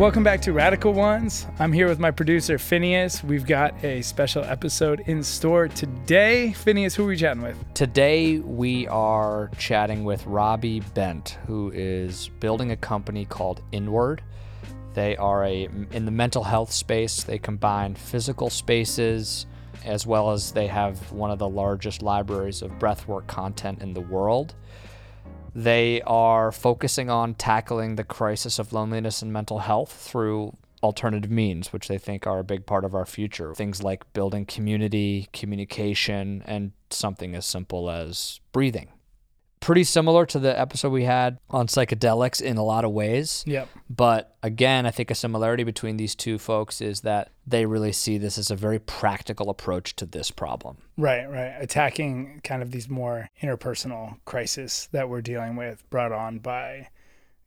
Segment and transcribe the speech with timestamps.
[0.00, 1.46] Welcome back to Radical Ones.
[1.58, 3.22] I'm here with my producer, Phineas.
[3.22, 6.54] We've got a special episode in store today.
[6.54, 7.62] Phineas, who are we chatting with?
[7.74, 14.22] Today, we are chatting with Robbie Bent, who is building a company called Inward.
[14.94, 17.22] They are a in the mental health space.
[17.22, 19.44] They combine physical spaces
[19.84, 24.00] as well as they have one of the largest libraries of breathwork content in the
[24.00, 24.54] world.
[25.54, 31.72] They are focusing on tackling the crisis of loneliness and mental health through alternative means,
[31.72, 33.54] which they think are a big part of our future.
[33.54, 38.88] Things like building community, communication, and something as simple as breathing
[39.60, 43.44] pretty similar to the episode we had on psychedelics in a lot of ways.
[43.46, 43.68] Yep.
[43.88, 48.18] But again, I think a similarity between these two folks is that they really see
[48.18, 50.78] this as a very practical approach to this problem.
[50.96, 51.54] Right, right.
[51.60, 56.88] Attacking kind of these more interpersonal crises that we're dealing with brought on by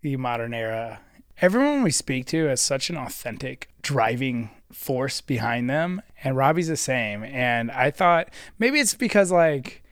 [0.01, 1.01] the modern era.
[1.41, 6.01] Everyone we speak to has such an authentic driving force behind them.
[6.23, 7.23] And Robbie's the same.
[7.23, 9.82] And I thought maybe it's because like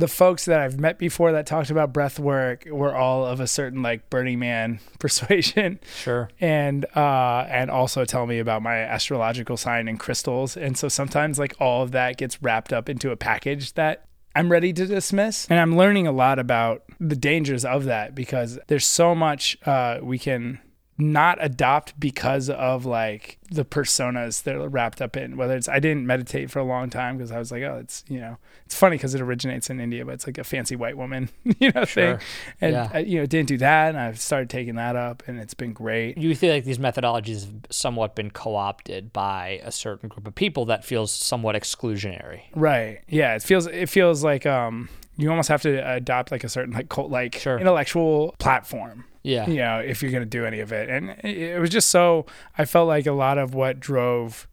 [0.00, 3.46] the folks that I've met before that talked about breath work were all of a
[3.46, 5.78] certain like Burning Man persuasion.
[5.96, 6.30] Sure.
[6.40, 10.56] And uh and also tell me about my astrological sign and crystals.
[10.56, 14.50] And so sometimes like all of that gets wrapped up into a package that I'm
[14.50, 15.46] ready to dismiss.
[15.48, 19.98] And I'm learning a lot about the dangers of that because there's so much uh
[20.02, 20.60] we can
[21.00, 25.80] not adopt because of like the personas that are wrapped up in whether it's I
[25.80, 28.74] didn't meditate for a long time because I was like oh it's you know it's
[28.74, 31.84] funny because it originates in India but it's like a fancy white woman you know
[31.84, 32.18] sure.
[32.18, 32.26] thing
[32.60, 32.90] and yeah.
[32.92, 35.72] I, you know didn't do that and I've started taking that up and it's been
[35.72, 40.34] great you feel like these methodologies have somewhat been co-opted by a certain group of
[40.34, 45.48] people that feels somewhat exclusionary right yeah it feels it feels like um you almost
[45.48, 47.58] have to adopt like a certain like cult like sure.
[47.58, 49.48] intellectual platform yeah.
[49.48, 50.88] You know, if you're going to do any of it.
[50.88, 52.26] And it was just so,
[52.56, 54.48] I felt like a lot of what drove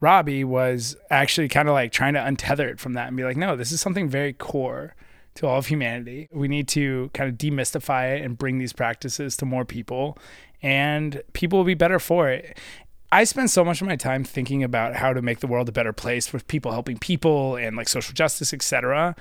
[0.00, 3.36] Robbie was actually kind of like trying to untether it from that and be like,
[3.36, 4.94] no, this is something very core
[5.34, 6.28] to all of humanity.
[6.32, 10.18] We need to kind of demystify it and bring these practices to more people,
[10.62, 12.58] and people will be better for it.
[13.12, 15.72] I spend so much of my time thinking about how to make the world a
[15.72, 19.16] better place with people helping people and like social justice, etc.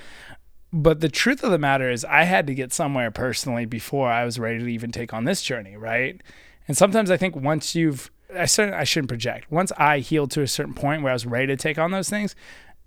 [0.71, 4.23] But the truth of the matter is, I had to get somewhere personally before I
[4.23, 6.21] was ready to even take on this journey, right?
[6.67, 9.51] And sometimes I think once you've, I I shouldn't project.
[9.51, 12.09] Once I healed to a certain point where I was ready to take on those
[12.09, 12.35] things,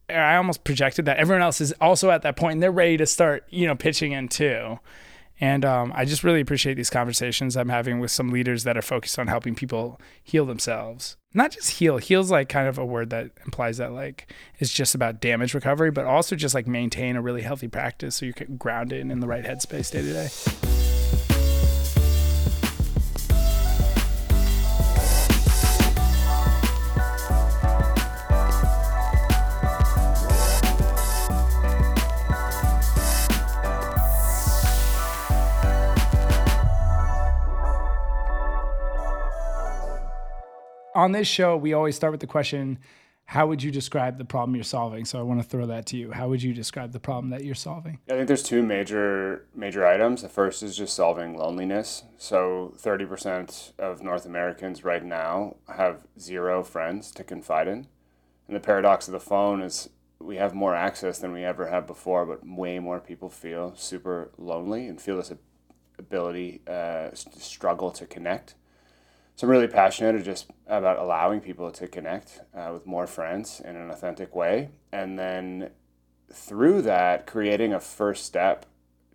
[0.09, 3.06] I almost projected that everyone else is also at that point and they're ready to
[3.06, 4.78] start, you know, pitching in too.
[5.43, 8.83] And um, I just really appreciate these conversations I'm having with some leaders that are
[8.83, 11.17] focused on helping people heal themselves.
[11.35, 14.95] Not just heal, heal's like kind of a word that implies that like it's just
[14.95, 19.11] about damage recovery, but also just like maintain a really healthy practice so you're grounded
[19.11, 21.02] in the right headspace day to day.
[41.03, 42.79] On this show, we always start with the question,
[43.25, 45.05] how would you describe the problem you're solving?
[45.05, 46.13] So I want to throw that to you.
[46.13, 47.99] How would you describe the problem that you're solving?
[48.09, 50.23] I think there's two major major items.
[50.23, 52.05] The first is just solving loneliness.
[52.19, 57.89] So 30% of North Americans right now have zero friends to confide in.
[58.47, 59.89] And the paradox of the phone is
[60.21, 64.31] we have more access than we ever have before, but way more people feel super
[64.39, 65.33] lonely and feel this
[65.99, 68.55] ability, uh, struggle to connect
[69.37, 73.76] so I'm really passionate just about allowing people to connect uh, with more friends in
[73.76, 75.70] an authentic way, and then
[76.32, 78.66] through that, creating a first step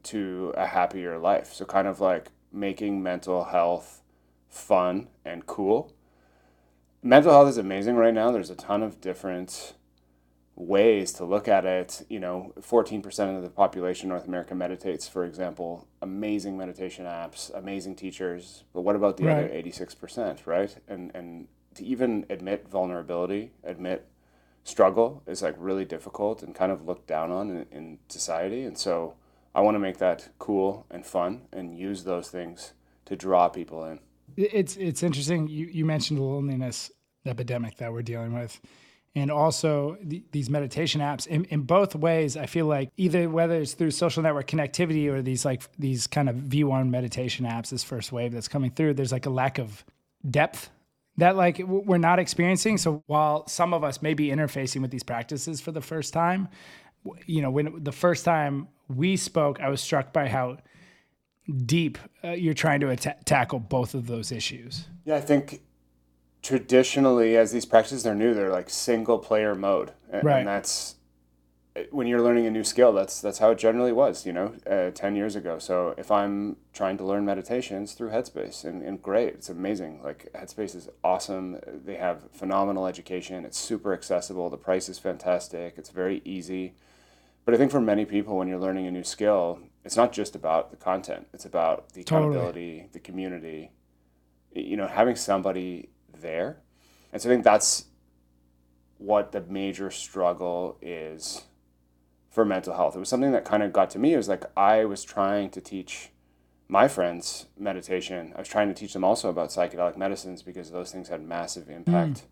[0.03, 1.53] to a happier life.
[1.53, 4.01] So kind of like making mental health
[4.49, 5.93] fun and cool.
[7.03, 8.31] Mental health is amazing right now.
[8.31, 9.73] There's a ton of different
[10.57, 12.05] ways to look at it.
[12.09, 15.87] You know, 14% of the population in North America meditates, for example.
[16.01, 18.63] Amazing meditation apps, amazing teachers.
[18.73, 19.45] But what about the right.
[19.45, 20.75] other 86%, right?
[20.87, 24.07] And, and to even admit vulnerability, admit
[24.63, 28.63] struggle is like really difficult and kind of looked down on in, in society.
[28.63, 29.13] And so
[29.55, 32.73] I want to make that cool and fun and use those things
[33.05, 33.99] to draw people in.
[34.35, 35.47] It's, it's interesting.
[35.47, 36.91] You, you mentioned the loneliness
[37.25, 38.59] epidemic that we're dealing with
[39.17, 43.55] and also th- these meditation apps in, in both ways i feel like either whether
[43.55, 47.83] it's through social network connectivity or these like these kind of v1 meditation apps this
[47.83, 49.83] first wave that's coming through there's like a lack of
[50.29, 50.69] depth
[51.17, 55.03] that like we're not experiencing so while some of us may be interfacing with these
[55.03, 56.47] practices for the first time
[57.25, 60.57] you know when the first time we spoke i was struck by how
[61.65, 64.87] deep uh, you're trying to atta- tackle both of those issues.
[65.05, 65.61] Yeah, I think
[66.47, 70.39] traditionally, as these practices are new, they're like single player mode, and, Right.
[70.39, 70.95] and that's
[71.91, 72.93] when you're learning a new skill.
[72.93, 75.59] That's that's how it generally was, you know, uh, ten years ago.
[75.59, 80.01] So if I'm trying to learn meditation, it's through Headspace, and, and great, it's amazing.
[80.01, 81.59] Like Headspace is awesome.
[81.67, 83.43] They have phenomenal education.
[83.43, 84.49] It's super accessible.
[84.49, 85.73] The price is fantastic.
[85.77, 86.75] It's very easy.
[87.43, 90.33] But I think for many people, when you're learning a new skill, it's not just
[90.33, 91.27] about the content.
[91.33, 92.29] It's about the Totally.
[92.29, 93.71] accountability, the community,
[94.53, 95.89] you know, having somebody
[96.21, 96.57] there.
[97.11, 97.85] And so I think that's
[98.97, 101.43] what the major struggle is
[102.29, 102.95] for mental health.
[102.95, 104.13] It was something that kind of got to me.
[104.13, 106.09] It was like I was trying to teach
[106.67, 108.33] my friends meditation.
[108.35, 111.65] I was trying to teach them also about psychedelic medicines because those things had massive
[111.65, 111.73] hmm.
[111.73, 112.23] impact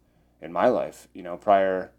[0.41, 1.07] in my life.
[1.13, 1.91] You know, prior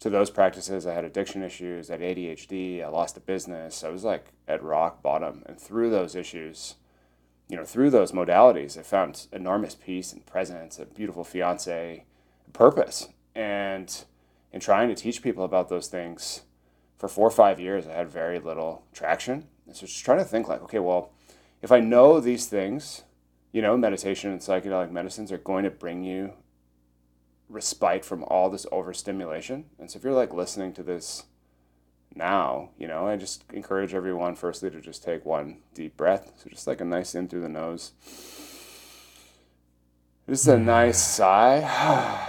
[0.00, 3.84] to those practices, I had addiction issues, I had ADHD, I lost a business.
[3.84, 5.42] I was like at rock bottom.
[5.46, 6.74] And through those issues,
[7.52, 12.06] you know, through those modalities, I found enormous peace and presence, a beautiful fiance,
[12.54, 13.10] purpose.
[13.34, 14.04] And
[14.54, 16.44] in trying to teach people about those things
[16.96, 19.48] for four or five years, I had very little traction.
[19.66, 21.12] And so just trying to think like, okay, well,
[21.60, 23.02] if I know these things,
[23.52, 26.32] you know, meditation and psychedelic medicines are going to bring you
[27.50, 29.66] respite from all this overstimulation.
[29.78, 31.24] And so if you're like listening to this
[32.14, 36.32] now, you know, I just encourage everyone firstly to just take one deep breath.
[36.36, 37.92] So just like a nice in through the nose.
[40.28, 40.64] Just a mm.
[40.64, 42.28] nice sigh.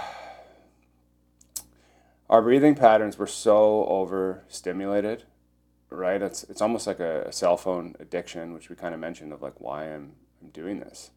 [2.30, 5.24] Our breathing patterns were so overstimulated,
[5.90, 6.20] right?
[6.20, 9.42] It's it's almost like a, a cell phone addiction, which we kind of mentioned of
[9.42, 11.10] like why I'm I'm doing this.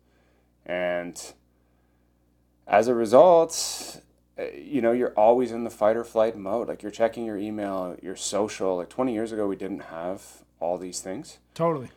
[0.66, 1.20] And
[2.68, 4.02] as a result,
[4.56, 6.68] you know, you're always in the fight or flight mode.
[6.68, 8.78] Like you're checking your email, your social.
[8.78, 11.40] Like 20 years ago, we didn't have all these things.
[11.54, 11.90] Totally.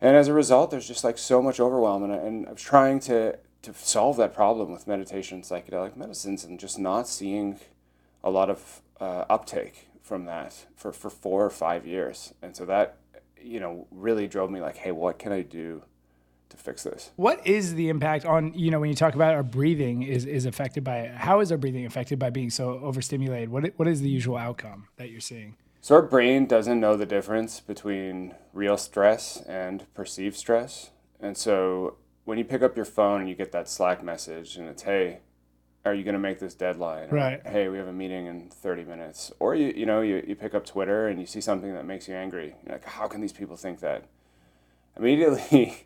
[0.00, 2.02] And as a result, there's just like so much overwhelm.
[2.04, 6.44] And I, and I was trying to, to solve that problem with meditation, psychedelic medicines,
[6.44, 7.58] and just not seeing
[8.22, 12.34] a lot of uh, uptake from that for, for four or five years.
[12.42, 12.98] And so that,
[13.40, 15.82] you know, really drove me like, hey, what can I do
[16.48, 17.10] to fix this?
[17.16, 20.46] What is the impact on you know when you talk about our breathing is is
[20.46, 21.14] affected by it?
[21.14, 23.48] How is our breathing affected by being so overstimulated?
[23.48, 25.56] What what is the usual outcome that you're seeing?
[25.86, 30.90] So our brain doesn't know the difference between real stress and perceived stress.
[31.20, 34.68] And so when you pick up your phone and you get that Slack message and
[34.68, 35.20] it's, hey,
[35.84, 37.10] are you going to make this deadline?
[37.10, 37.46] Or, Right.
[37.46, 39.30] Hey, we have a meeting in 30 minutes.
[39.38, 42.08] Or you, you know, you, you pick up Twitter and you see something that makes
[42.08, 42.56] you angry.
[42.64, 44.06] You're like, how can these people think that?
[44.96, 45.85] Immediately,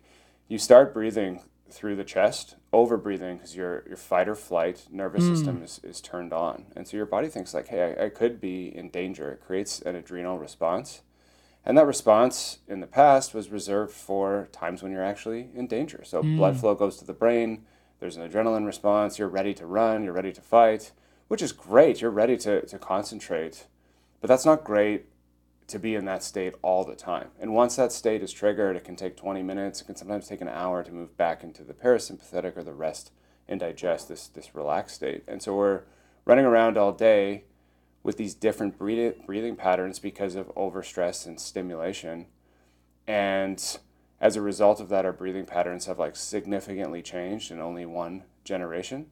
[0.51, 1.39] you start breathing
[1.69, 5.33] through the chest, over breathing because your, your fight or flight nervous hmm.
[5.33, 6.65] system is, is turned on.
[6.75, 9.31] And so your body thinks like, hey, I, I could be in danger.
[9.31, 11.03] It creates an adrenal response.
[11.65, 16.01] And that response in the past was reserved for times when you're actually in danger.
[16.03, 16.35] So hmm.
[16.35, 17.63] blood flow goes to the brain,
[18.01, 20.91] there's an adrenaline response, you're ready to run, you're ready to fight,
[21.29, 22.01] which is great.
[22.01, 23.67] You're ready to, to concentrate.
[24.19, 25.05] But that's not great
[25.67, 27.29] to be in that state all the time.
[27.39, 30.41] And once that state is triggered, it can take 20 minutes, it can sometimes take
[30.41, 33.11] an hour to move back into the parasympathetic or the rest
[33.47, 35.23] and digest this, this relaxed state.
[35.27, 35.81] And so we're
[36.25, 37.45] running around all day
[38.03, 42.25] with these different breathing, patterns because of overstress and stimulation.
[43.07, 43.77] And
[44.19, 48.23] as a result of that, our breathing patterns have like significantly changed in only one
[48.43, 49.07] generation.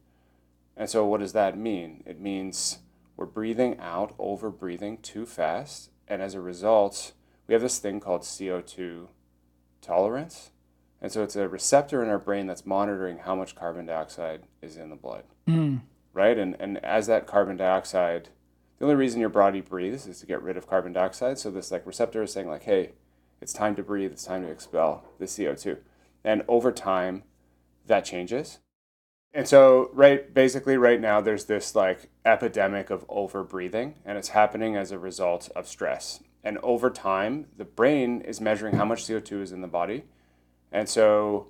[0.75, 2.03] And so, what does that mean?
[2.05, 2.79] It means
[3.17, 5.89] we're breathing out, over breathing too fast.
[6.09, 7.13] And as a result,
[7.47, 9.07] we have this thing called CO2
[9.81, 10.51] tolerance.
[11.01, 14.75] And so, it's a receptor in our brain that's monitoring how much carbon dioxide is
[14.75, 15.81] in the blood Mm.
[16.13, 16.37] right?
[16.37, 18.29] And and as that carbon dioxide,
[18.77, 21.37] the only reason your body breathes is to get rid of carbon dioxide.
[21.39, 22.91] So this like receptor is saying like, hey,
[23.41, 24.11] it's time to breathe.
[24.11, 25.77] It's time to expel the CO two.
[26.23, 27.23] And over time,
[27.87, 28.59] that changes.
[29.33, 34.75] And so right basically right now there's this like epidemic of overbreathing, and it's happening
[34.75, 36.21] as a result of stress.
[36.43, 40.05] And over time, the brain is measuring how much CO2 is in the body.
[40.71, 41.47] And so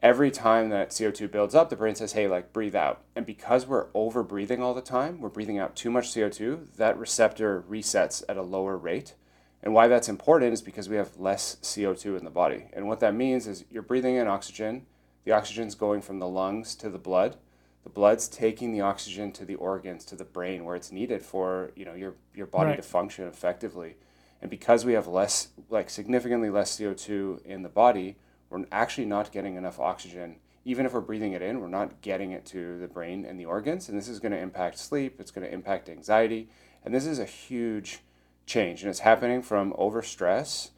[0.00, 3.02] every time that CO2 builds up, the brain says, hey, like breathe out.
[3.16, 7.64] And because we're overbreathing all the time, we're breathing out too much CO2, that receptor
[7.68, 9.14] resets at a lower rate.
[9.62, 12.66] And why that's important is because we have less CO2 in the body.
[12.72, 14.86] And what that means is you're breathing in oxygen,
[15.24, 17.36] the oxygen's going from the lungs to the blood.
[17.84, 21.72] The blood's taking the oxygen to the organs, to the brain, where it's needed for
[21.74, 22.76] you know your your body Right.
[22.76, 23.96] to function effectively.
[24.40, 28.16] And because we have less, like significantly less CO2 in the body,
[28.50, 30.36] we're actually not getting enough oxygen.
[30.64, 33.46] Even if we're breathing it in, we're not getting it to the brain and the
[33.46, 33.88] organs.
[33.88, 36.48] And this is going to impact sleep, it's going to impact anxiety.
[36.84, 38.00] And this is a huge
[38.46, 38.82] change.
[38.82, 40.70] And it's happening from overstress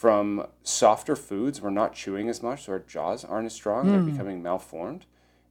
[0.00, 1.60] from softer foods.
[1.60, 3.92] We're not chewing as much, so our jaws aren't as strong.
[3.92, 5.04] They're becoming malformed.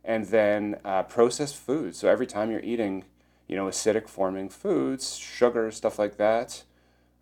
[0.03, 1.99] And then uh, processed foods.
[1.99, 3.03] So every time you're eating,
[3.47, 6.63] you know, acidic forming foods, sugar, stuff like that,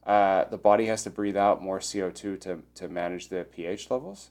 [0.06, 4.30] uh, the body has to breathe out more CO2 to, to manage the pH levels.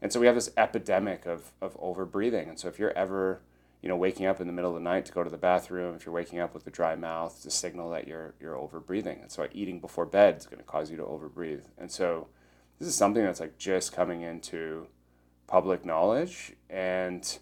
[0.00, 2.48] And so we have this epidemic of, of overbreathing.
[2.48, 3.40] And so if you're ever,
[3.82, 5.96] you know, waking up in the middle of the night to go to the bathroom,
[5.96, 9.20] if you're waking up with a dry mouth, it's a signal that you're, you're overbreathing.
[9.20, 11.64] And so eating before bed is going to cause you to overbreathe.
[11.76, 12.28] And so
[12.78, 14.86] this is something that's like just coming into
[15.46, 17.38] public knowledge and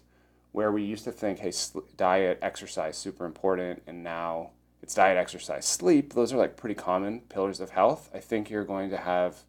[0.51, 3.83] where we used to think, hey, sl- diet, exercise, super important.
[3.87, 4.51] And now
[4.81, 6.13] it's diet, exercise, sleep.
[6.13, 8.09] Those are like pretty common pillars of health.
[8.13, 9.43] I think you're going to have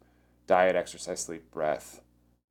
[0.47, 2.01] diet, exercise, sleep, breath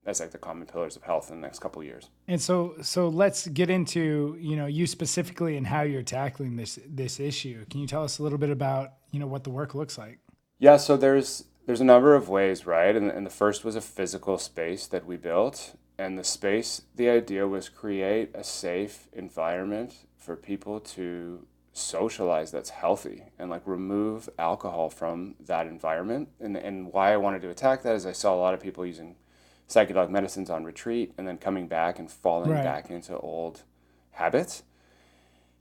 [0.07, 2.09] that's like the common pillars of health in the next couple of years.
[2.29, 6.79] And so, so let's get into you know you specifically and how you're tackling this
[6.87, 7.67] this issue.
[7.69, 10.21] Can you tell us a little bit about you know what the work looks like?
[10.61, 12.95] Yeah, so there's there's a number of ways, right?
[12.97, 15.77] And, and the first was a physical space that we built.
[15.99, 22.71] And the space, the idea was create a safe environment for people to socialize that's
[22.71, 26.29] healthy and like remove alcohol from that environment.
[26.41, 28.87] And, and why I wanted to attack that is I saw a lot of people
[28.87, 29.17] using
[29.69, 32.63] psychedelic medicines on retreat and then coming back and falling Right.
[32.63, 33.63] back into old
[34.13, 34.63] habits.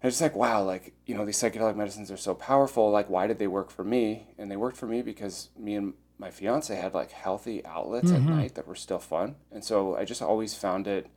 [0.05, 2.91] And it's like, wow, like, you know, these psychedelic medicines are so powerful.
[2.91, 4.27] Like, why did they work for me?
[4.37, 8.19] And they worked for me because me and my fiance had like healthy outlets at
[8.19, 8.29] mm-hmm.
[8.29, 9.33] night that were still fun.
[9.51, 11.07] And so I just always found it,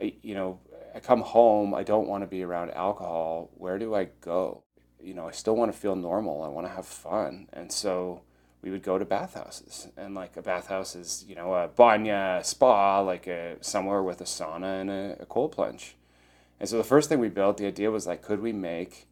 [0.00, 0.60] I, you know,
[0.94, 3.50] I come home, I don't want to be around alcohol.
[3.56, 4.62] Where do I go?
[5.02, 6.44] You know, I still want to feel normal.
[6.44, 7.48] I want to have fun.
[7.52, 8.22] And so
[8.62, 9.88] we would go to bathhouses.
[9.96, 14.20] And like a bathhouse is, you know, a banya, a spa, like a, somewhere with
[14.20, 15.96] a sauna and a, a cold plunge.
[16.60, 19.06] And so the first thing we built, the idea was like, could we make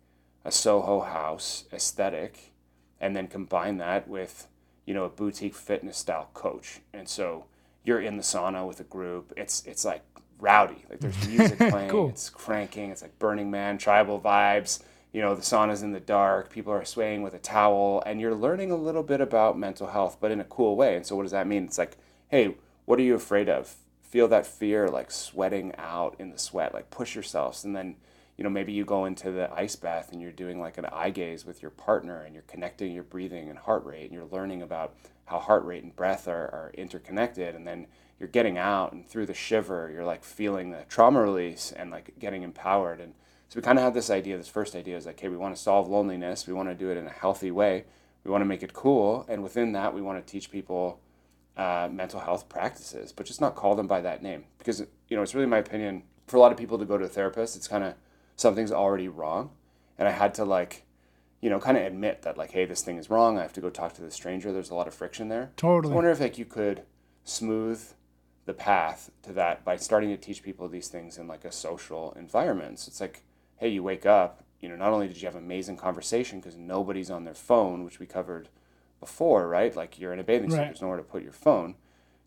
[0.44, 2.52] a Soho house aesthetic
[3.00, 4.49] and then combine that with,
[4.87, 6.80] you know, a boutique fitness style coach?
[6.92, 7.44] And so
[7.84, 9.32] you're in the sauna with a group.
[9.37, 10.02] It's it's like
[10.38, 10.84] rowdy.
[10.88, 12.08] Like there's music playing, Cool.
[12.11, 14.82] it's cranking, it's like Burning Man, tribal vibes.
[15.12, 18.34] You know, the sauna's in the dark, people are swaying with a towel, and you're
[18.34, 20.96] learning a little bit about mental health, but in a cool way.
[20.96, 21.64] And so what does that mean?
[21.64, 22.54] It's like, hey,
[22.87, 23.75] what are you afraid of?
[24.12, 27.64] Feel that fear like sweating out in the sweat, like push yourselves.
[27.64, 27.97] And then,
[28.37, 31.09] you know, maybe you go into the ice bath and you're doing like an eye
[31.09, 34.61] gaze with your partner and you're connecting your breathing and heart rate and you're learning
[34.61, 37.54] about how heart rate and breath are, are interconnected.
[37.54, 37.87] And then
[38.21, 42.12] you're getting out and through the shiver, you're like feeling the trauma release and like
[42.19, 43.00] getting empowered.
[43.00, 43.14] And
[43.49, 45.57] so we kind of have this idea, this first idea is like, hey, we want
[45.57, 46.47] to solve loneliness.
[46.47, 47.87] We want to do it in a healthy way.
[48.25, 49.25] We want to make it cool.
[49.26, 51.00] And within that, we want to teach people
[51.56, 54.44] uh, mental health practices, but just not call them by that name.
[54.59, 57.04] Because, you know, it's really my opinion for a lot of people to go to
[57.04, 57.94] a therapist, it's kind of
[58.37, 59.50] something's already wrong.
[59.99, 60.85] And I had to like,
[61.40, 63.38] you know, kind of admit that like, hey, this thing is wrong.
[63.38, 64.52] I have to go talk to the stranger.
[64.52, 65.50] There's a lot of friction there.
[65.56, 65.92] Totally.
[65.92, 66.82] I wonder if like you could
[67.25, 67.82] smooth
[68.44, 72.12] the path to that by starting to teach people these things in like a social
[72.18, 72.78] environment.
[72.78, 73.23] So it's like,
[73.56, 76.56] hey, you wake up, you know, not only did you have an amazing conversation because
[76.56, 78.49] nobody's on their phone, which we covered
[79.02, 79.75] before, right?
[79.76, 80.64] Like you're in a bathing suit, Right.
[80.66, 81.75] there's nowhere to put your phone.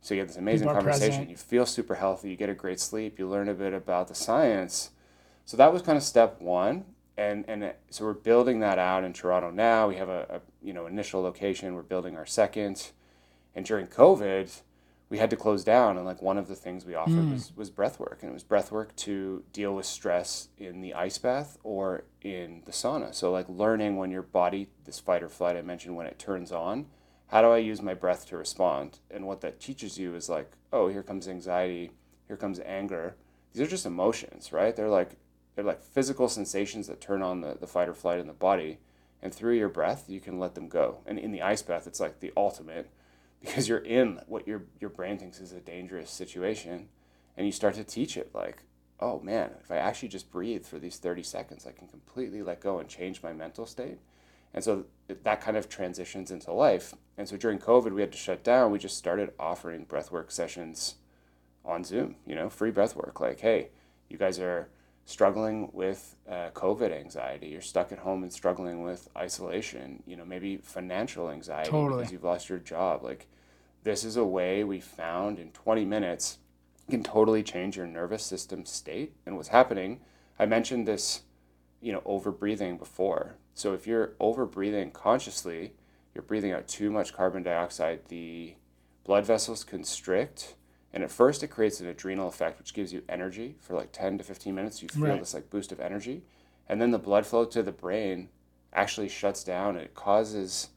[0.01, 1.07] So you have this amazing conversation.
[1.09, 1.29] present.
[1.31, 2.29] You feel super healthy.
[2.29, 3.17] You get a great sleep.
[3.17, 4.91] You learn a bit about the science.
[5.45, 6.85] So that was kind of step one,
[7.17, 9.87] and and so we're building that out in Toronto now.
[9.87, 11.73] We have a, a you know initial location.
[11.75, 12.91] We're building our second,
[13.55, 14.61] and during COVID,
[15.09, 15.97] we had to close down.
[15.97, 17.31] And like one of the things we offered hmm.
[17.31, 20.93] was was breath work, and it was breath work to deal with stress in the
[20.93, 23.13] ice bath or in the sauna.
[23.13, 26.51] So like learning when your body, this fight or flight I mentioned, when it turns
[26.51, 26.87] on,
[27.27, 28.99] how do I use my breath to respond?
[29.09, 31.91] And what that teaches you is like, oh, here comes anxiety,
[32.27, 33.15] here comes anger.
[33.53, 34.75] These are just emotions, right?
[34.75, 35.17] They're like
[35.55, 38.79] they're like physical sensations that turn on the, the fight or flight in the body.
[39.21, 40.99] And through your breath, you can let them go.
[41.05, 42.89] And in the ice bath, it's like the ultimate
[43.45, 46.89] because you're in what your your brain thinks is a dangerous situation
[47.37, 48.63] and you start to teach it like
[48.99, 52.59] oh man if i actually just breathe for these 30 seconds i can completely let
[52.61, 53.99] go and change my mental state.
[54.53, 56.93] And so that kind of transitions into life.
[57.17, 58.71] And so during covid we had to shut down.
[58.71, 60.95] We just started offering breathwork sessions
[61.65, 63.69] on zoom you know free breathwork like hey
[64.07, 64.69] you guys are
[65.05, 67.47] struggling with uh, covid anxiety.
[67.47, 71.99] You're stuck at home and struggling with isolation you know maybe financial anxiety Totally.
[71.99, 73.03] because you've lost your job.
[73.03, 73.27] Like
[73.85, 76.39] this is a way we found in 20 minutes
[76.89, 79.13] can totally change your nervous system state.
[79.25, 80.01] And what's happening
[80.37, 81.21] i mentioned this
[81.79, 83.35] you know over breathing before.
[83.53, 85.73] So if you're over breathing consciously
[86.13, 88.55] you're breathing out too much carbon dioxide the
[89.05, 90.55] blood vessels constrict
[90.91, 94.17] and at first it creates an adrenal effect which gives you energy for like 10
[94.17, 94.81] to 15 minutes.
[94.81, 95.19] You feel Right.
[95.19, 96.23] this like boost of energy.
[96.67, 98.29] And then the blood flow to the brain
[98.73, 99.75] actually shuts down.
[99.75, 100.69] And it causes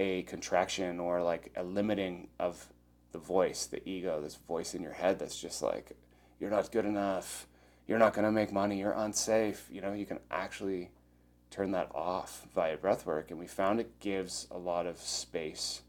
[0.00, 2.68] a contraction or like a limiting of
[3.12, 5.94] the voice, the ego, this voice in your head that's just like,
[6.40, 7.46] you're not good enough,
[7.86, 9.68] you're not to make money, you're unsafe.
[9.70, 10.90] You know, you can actually
[11.50, 13.30] turn that off via breath work.
[13.30, 15.82] And we found it gives a lot of space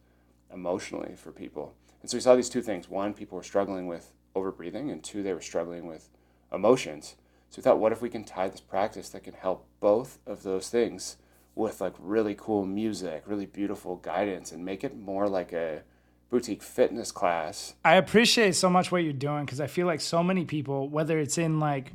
[0.54, 1.74] emotionally for people.
[2.02, 2.90] And so we saw these two things.
[2.90, 6.10] One, people were struggling with overbreathing, and two, they were struggling with
[6.52, 7.16] emotions.
[7.50, 10.44] So we thought, what if we can tie this practice that can help both of
[10.44, 11.16] those things
[11.56, 15.82] with like really cool music, really beautiful guidance, and make it more like a
[16.30, 17.76] boutique fitness class.
[17.84, 21.20] I appreciate so much what you're doing because I feel like so many people, whether
[21.20, 21.92] it's in like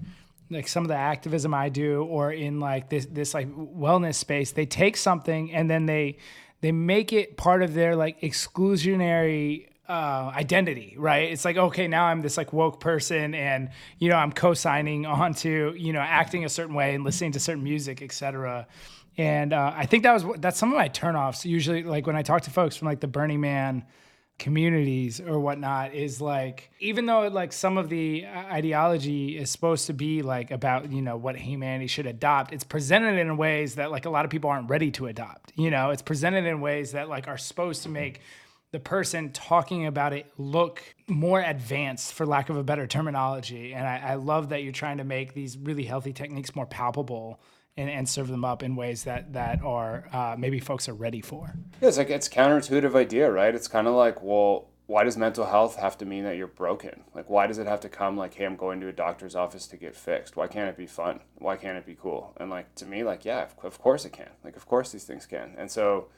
[0.48, 4.52] like some of the activism I do or in like this this like wellness space,
[4.52, 6.18] they take something and then they
[6.60, 11.30] they make it part of their like exclusionary uh, identity, right?
[11.30, 15.74] It's like, okay, now I'm this like woke person and, you know, I'm co-signing onto,
[15.76, 18.66] you know, acting a certain way and listening to certain music, etc.
[19.18, 21.44] And uh, I think that was, that's some of my turnoffs.
[21.44, 23.84] Usually, like when I talk to folks from like the Burning Man
[24.38, 29.86] communities or whatnot is like even though like some of the uh, ideology is supposed
[29.86, 33.90] to be like about you know what humanity should adopt it's presented in ways that
[33.90, 35.90] like a lot of people aren't ready to adopt you know?
[35.90, 38.20] It's presented in ways that like are supposed to make
[38.72, 43.72] the person talking about it look more advanced for lack of a better terminology.
[43.72, 47.40] And I, I love that you're trying to make these really healthy techniques more palpable
[47.76, 51.20] and, and serve them up in ways that that are uh, maybe folks are ready
[51.20, 51.54] for.
[51.80, 53.54] Yeah, it's like it's counterintuitive idea, right?
[53.54, 57.02] It's kind of like, well, why does mental health have to mean that you're broken?
[57.14, 59.66] Like, why does it have to come like, hey, I'm going to a doctor's office
[59.68, 60.36] to get fixed?
[60.36, 61.20] Why can't it be fun?
[61.36, 62.32] Why can't it be cool?
[62.36, 64.30] And like to me, like, yeah, of course it can.
[64.44, 65.54] Like, of course these things can.
[65.58, 66.08] And so,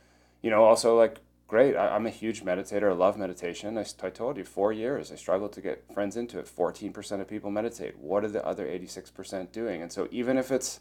[0.42, 1.74] you know, also like great.
[1.74, 2.90] I, am a huge meditator.
[2.90, 3.78] I love meditation.
[3.78, 5.10] I, I told you, four years.
[5.10, 6.46] I struggled to get friends into it.
[6.46, 7.98] 14% of people meditate.
[7.98, 9.80] What are the other 86% doing?
[9.80, 10.80] And so even if it's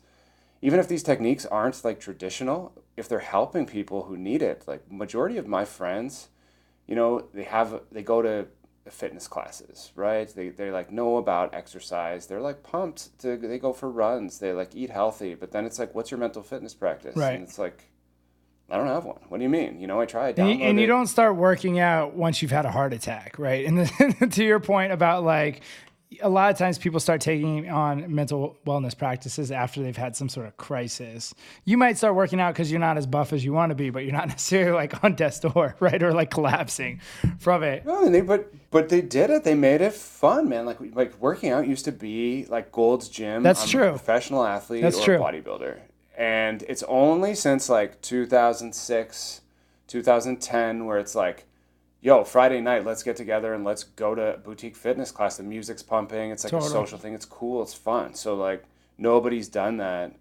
[0.62, 4.92] even if these techniques aren't like traditional, if they're helping people who need it, like
[4.92, 6.30] majority of my friends,
[6.88, 8.48] you know, they have they go to
[8.90, 10.34] fitness classes, right?
[10.34, 12.28] They they like know about exercise.
[12.28, 14.40] They're like pumped to they go for runs.
[14.40, 17.16] They like eat healthy, but then it's like, what's your mental fitness practice?
[17.16, 17.34] Right.
[17.34, 17.84] And it's like,
[18.70, 19.20] I don't have one.
[19.30, 19.80] What do you mean?
[19.80, 20.40] You know, I tried.
[20.40, 23.66] And, and you don't start working out once you've had a heart attack, right?
[23.66, 25.62] And the, to your point about like
[26.22, 30.30] a lot of times people start taking on mental wellness practices after they've had some
[30.30, 31.34] sort of crisis.
[31.66, 33.90] You might start working out because you're not as buff as you want to be,
[33.90, 36.02] but you're not necessarily like on death's door, right?
[36.02, 37.02] Or like collapsing
[37.40, 37.86] from it.
[37.86, 39.44] No, they, but but they did it.
[39.44, 40.66] They made it fun, man.
[40.66, 43.44] Like like working out used to be like Gold's Gym.
[43.44, 43.90] That's I'm true.
[43.90, 45.18] professional athlete That's or true.
[45.20, 45.80] bodybuilder,
[46.18, 49.42] and it's only since like 2006,
[49.88, 51.46] 2010 where it's like
[52.02, 55.38] yo, Friday night, let's get together and let's go to boutique fitness class.
[55.38, 56.32] The music's pumping.
[56.32, 56.70] It's like totally.
[56.70, 57.14] a social thing.
[57.14, 57.62] It's cool.
[57.62, 58.14] It's fun.
[58.14, 58.64] So like
[58.98, 60.16] nobody's done that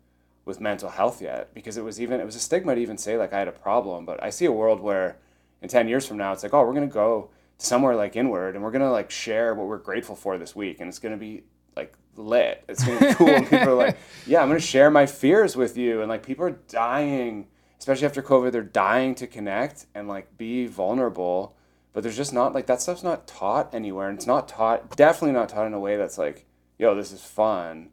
[0.44, 3.16] with mental health yet because it was even it was a stigma to even say
[3.16, 4.04] like I had a problem.
[4.04, 5.18] But I see a world where
[5.62, 8.62] in ten years from now it's like, oh, we're gonna go somewhere like inward and
[8.62, 11.42] we're gonna like share what we're grateful for this week and it's gonna be
[11.76, 12.64] like lit.
[12.68, 13.28] It's gonna be cool.
[13.28, 16.00] and people are like, yeah, I'm gonna share my fears with you.
[16.00, 20.66] And like people are dying, especially after COVID, they're dying to connect and like be
[20.66, 21.56] vulnerable
[21.96, 25.32] but there's just not like that stuff's not taught anywhere and it's not taught definitely
[25.32, 26.44] not taught in a way that's like
[26.78, 27.88] yo this is fun.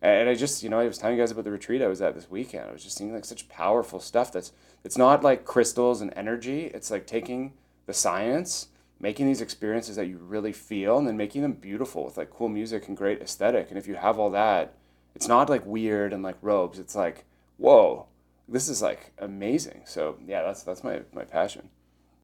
[0.00, 2.00] And i just you know i was telling you guys about the retreat i was
[2.00, 2.70] at this weekend.
[2.70, 4.52] I was just seeing like such powerful stuff that's
[4.84, 6.70] it's not like crystals and energy.
[6.72, 7.52] It's like taking
[7.84, 12.16] the science making these experiences that you really feel and then making them beautiful with
[12.16, 13.68] like cool music and great aesthetic.
[13.68, 14.76] And if you have all that
[15.14, 16.78] it's not like weird and like robes.
[16.78, 17.26] It's like
[17.58, 18.06] whoa
[18.48, 19.82] this is like amazing.
[19.84, 21.68] So yeah that's that's my my passion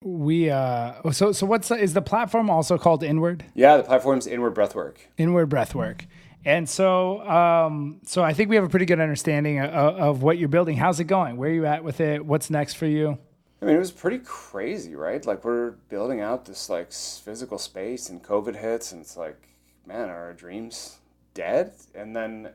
[0.03, 3.45] we uh so so what's the, is the platform also called inward?
[3.55, 4.97] Yeah the platform's inward breathwork.
[5.17, 6.07] Inward breathwork.
[6.45, 10.39] And so um so i think we have a pretty good understanding of, of what
[10.39, 10.77] you're building.
[10.77, 11.37] How's it going?
[11.37, 12.25] Where are you at with it?
[12.25, 13.19] What's next for you?
[13.61, 15.25] I mean it was pretty crazy right?
[15.25, 19.49] Like we're building out this like physical space and covid hits and it's like
[19.87, 20.99] man are our dreams
[21.35, 21.73] dead?
[21.95, 22.51] And then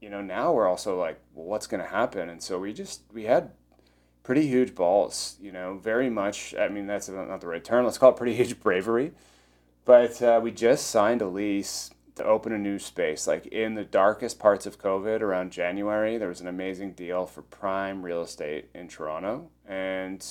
[0.00, 2.28] you know now we're also like well, what's going to happen?
[2.28, 3.50] And so we just we had
[4.28, 6.54] pretty huge balls, you know, very much.
[6.54, 7.86] I mean, that's not the right term.
[7.86, 9.12] Let's call it pretty huge bravery.
[9.86, 13.26] But uh, we just signed a lease to open a new space.
[13.26, 17.40] Like in the darkest parts of COVID around January, there was an amazing deal for
[17.40, 19.48] prime real estate in Toronto.
[19.66, 20.22] And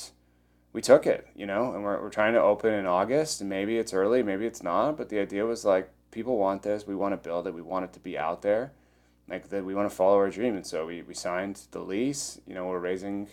[0.73, 3.41] we took it, you know, and we're, we're trying to open in August.
[3.41, 4.95] And maybe it's early, maybe it's not.
[4.95, 6.85] But the idea was like, people want this.
[6.85, 7.53] We want to build it.
[7.55, 8.73] We want it to be out there.
[9.27, 10.55] Like that, we want to follow our dream.
[10.55, 12.39] And so we, we signed the lease.
[12.45, 13.27] You know, we're raising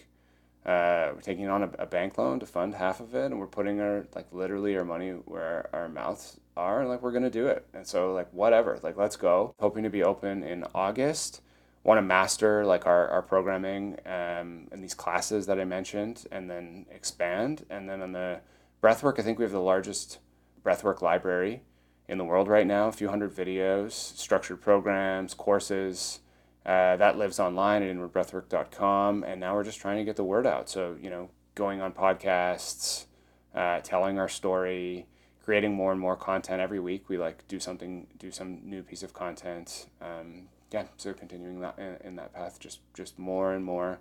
[0.64, 3.46] uh, we're taking on a, a, bank loan to fund half of it, and we're
[3.46, 7.46] putting our like literally our money where our, mouths are, and like we're gonna do
[7.46, 7.66] it.
[7.74, 9.55] And so like whatever, like let's go.
[9.61, 11.42] Hoping to be open in August
[11.85, 16.50] want to master like our, our programming um, and these classes that I mentioned and
[16.50, 17.66] then expand.
[17.70, 18.40] And then on the
[18.83, 20.18] breathwork, I think we have the largest
[20.64, 21.61] breathwork library
[22.09, 26.20] in the world right now, a few hundred videos, structured programs, courses.
[26.64, 29.24] Uh, that lives online at inwardbreathwork.com.
[29.24, 30.68] And now we're just trying to get the word out.
[30.68, 33.07] So, you know, going on podcasts,
[33.55, 35.07] uh, telling our story,
[35.42, 37.09] creating more and more content every week.
[37.09, 39.87] We like do something, do some new piece of content.
[40.00, 44.00] Um, yeah, so continuing that in, in that path, just just more and more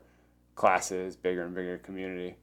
[0.56, 2.38] classes, bigger and bigger community.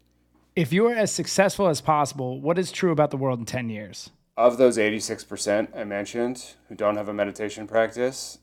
[0.54, 3.70] If you are as successful as possible, what is true about the world in 10
[3.70, 4.10] years?
[4.36, 8.38] Of those 86% I mentioned who don't have a meditation practice,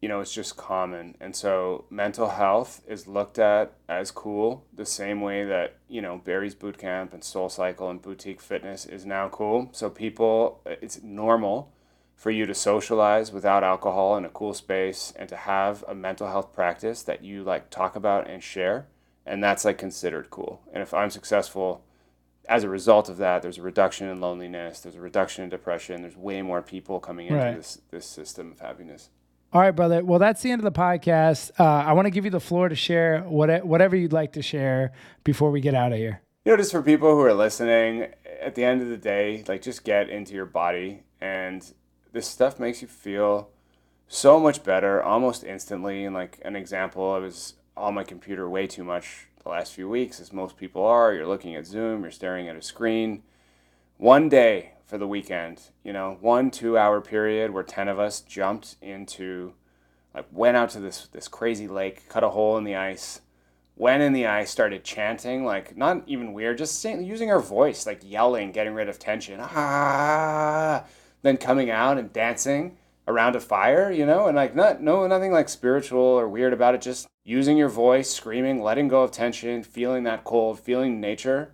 [0.00, 1.14] you know, it's just common.
[1.20, 6.18] And so mental health is looked at as cool the same way that, you know,
[6.18, 9.68] Barry's Bootcamp and Soul Cycle and boutique fitness is now cool.
[9.72, 11.72] So people, uh, it's normal
[12.16, 16.28] for you to socialize without alcohol in a cool space and to have a mental
[16.28, 18.86] health practice that you like talk about and share.
[19.26, 20.62] And that's like considered cool.
[20.72, 21.84] And if I'm successful,
[22.48, 26.02] as a result of that, there's a reduction in loneliness, there's a reduction in depression,
[26.02, 27.56] there's way more people coming into right.
[27.56, 29.10] this this system of happiness.
[29.52, 30.04] All right, brother.
[30.04, 31.50] Well, that's the end of the podcast.
[31.58, 34.42] Uh, I want to give you the floor to share what, whatever you'd like to
[34.42, 34.92] share
[35.24, 36.22] before we get out of here.
[36.44, 39.60] You know, just for people who are listening, at the end of the day, like
[39.60, 41.66] just get into your body, and
[42.12, 43.50] this stuff makes you feel
[44.06, 46.04] so much better almost instantly.
[46.04, 49.88] And like an example, I was on my computer way too much the last few
[49.88, 51.12] weeks, as most people are.
[51.12, 53.24] You're looking at Zoom, you're staring at a screen.
[53.96, 55.62] One day for the weekend.
[55.84, 59.54] You know, one two hour period where ten of us jumped into,
[60.12, 63.20] like, went out to this this crazy lake, cut a hole in the ice,
[63.76, 67.86] went in the ice, started chanting, like not even weird, just saying, using our voice,
[67.86, 69.38] like yelling, getting rid of tension.
[69.40, 70.84] Ah,
[71.22, 72.76] then coming out and dancing
[73.06, 76.74] around a fire, you know, and like not no nothing like spiritual or weird about
[76.74, 76.80] it.
[76.80, 81.52] Just using your voice, screaming, letting go of tension, feeling that cold, feeling nature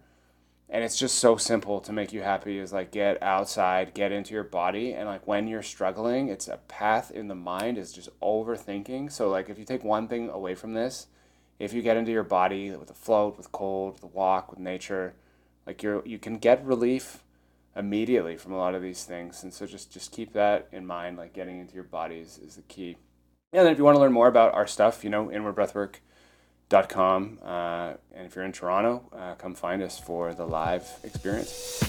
[0.69, 4.35] and it's just so simple to make you happy is like get outside get into
[4.35, 8.09] your body and like when you're struggling it's a path in the mind is just
[8.21, 9.11] overthinking.
[9.13, 11.07] So like if you take one thing away from this
[11.59, 15.15] if you get into your body with a float with cold with walk with nature
[15.67, 17.23] like you're you can get relief
[17.77, 19.43] immediately from a lot of these things.
[19.43, 22.57] And so just just keep that in mind like getting into your body is, is
[22.57, 22.97] the key.
[23.53, 25.55] And then if you want to learn more about our stuff you know inward
[26.71, 27.39] breathwork com.
[27.45, 31.83] Uh, and if you're in Toronto, uh, come find us for the live experience.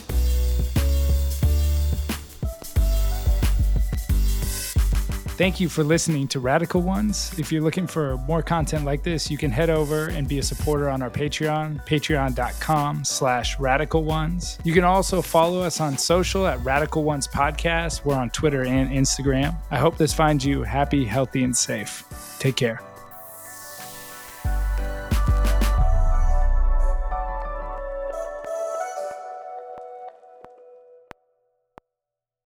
[5.37, 7.31] Thank you for listening to Radical Ones.
[7.37, 10.43] If you're looking for more content like this, you can head over and be a
[10.43, 14.57] supporter on our Patreon, patreon.com slash radical ones.
[14.63, 18.03] You can also follow us on social at Radical Ones Podcast.
[18.03, 19.55] We're on Twitter and Instagram.
[19.69, 22.03] I hope this finds you happy, healthy, and safe.
[22.39, 22.86] Take care.